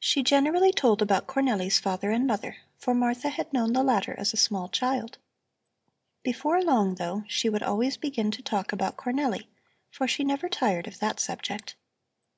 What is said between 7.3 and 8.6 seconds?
would always begin to